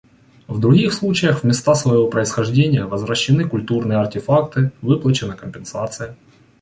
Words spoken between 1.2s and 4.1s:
в места своего происхождения возвращены культурные